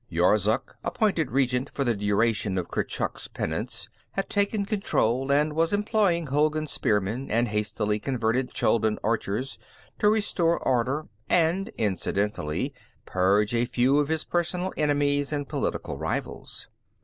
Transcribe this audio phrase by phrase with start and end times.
[0.11, 6.25] Yorzuk, appointed regent for the duration of Kurchuk's penance, had taken control and was employing
[6.25, 9.59] Hulgun spearmen and hastily converted Chuldun archers
[9.99, 12.73] to restore order and, incidentally,
[13.05, 16.67] purge a few of his personal enemies and political rivals.